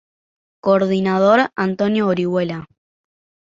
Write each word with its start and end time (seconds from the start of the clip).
Coordinador: 0.65 1.39
Antonio 1.55 2.07
Orihuela. 2.07 2.67